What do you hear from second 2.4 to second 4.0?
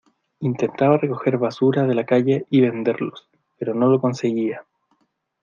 y venderlos, pero no